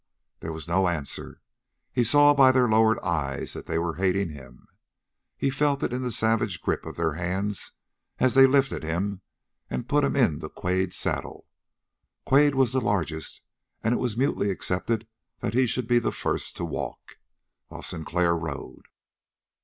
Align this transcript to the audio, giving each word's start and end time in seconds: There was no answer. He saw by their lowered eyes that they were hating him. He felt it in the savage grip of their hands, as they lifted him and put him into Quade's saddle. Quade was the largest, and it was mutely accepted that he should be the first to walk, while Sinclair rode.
There 0.39 0.51
was 0.51 0.67
no 0.67 0.87
answer. 0.87 1.41
He 1.93 2.03
saw 2.03 2.33
by 2.33 2.51
their 2.51 2.67
lowered 2.67 2.99
eyes 3.01 3.53
that 3.53 3.67
they 3.67 3.77
were 3.77 3.97
hating 3.97 4.29
him. 4.31 4.67
He 5.37 5.51
felt 5.51 5.83
it 5.83 5.93
in 5.93 6.01
the 6.01 6.11
savage 6.11 6.59
grip 6.59 6.87
of 6.87 6.95
their 6.95 7.13
hands, 7.13 7.73
as 8.17 8.33
they 8.33 8.47
lifted 8.47 8.81
him 8.81 9.21
and 9.69 9.87
put 9.87 10.03
him 10.03 10.15
into 10.15 10.49
Quade's 10.49 10.97
saddle. 10.97 11.45
Quade 12.25 12.55
was 12.55 12.73
the 12.73 12.81
largest, 12.81 13.41
and 13.83 13.93
it 13.93 13.99
was 13.99 14.17
mutely 14.17 14.49
accepted 14.49 15.05
that 15.41 15.53
he 15.53 15.67
should 15.67 15.87
be 15.87 15.99
the 15.99 16.11
first 16.11 16.57
to 16.57 16.65
walk, 16.65 17.19
while 17.67 17.83
Sinclair 17.83 18.35
rode. 18.35 18.87